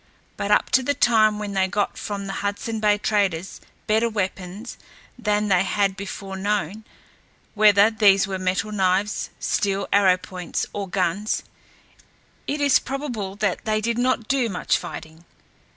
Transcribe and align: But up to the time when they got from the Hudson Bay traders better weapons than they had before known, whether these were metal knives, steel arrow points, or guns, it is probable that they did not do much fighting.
But 0.35 0.49
up 0.49 0.71
to 0.71 0.81
the 0.81 0.95
time 0.95 1.37
when 1.37 1.53
they 1.53 1.67
got 1.67 1.95
from 1.95 2.25
the 2.25 2.33
Hudson 2.41 2.79
Bay 2.79 2.97
traders 2.97 3.61
better 3.85 4.09
weapons 4.09 4.79
than 5.15 5.47
they 5.47 5.61
had 5.63 5.95
before 5.95 6.35
known, 6.37 6.85
whether 7.53 7.91
these 7.91 8.25
were 8.25 8.39
metal 8.39 8.71
knives, 8.71 9.29
steel 9.39 9.87
arrow 9.93 10.17
points, 10.17 10.65
or 10.73 10.87
guns, 10.87 11.43
it 12.47 12.59
is 12.59 12.79
probable 12.79 13.35
that 13.35 13.63
they 13.65 13.79
did 13.79 13.99
not 13.99 14.27
do 14.27 14.49
much 14.49 14.75
fighting. 14.75 15.23